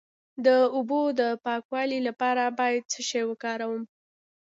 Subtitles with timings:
[0.45, 3.83] د اوبو د پاکوالي لپاره باید څه شی وکاروم؟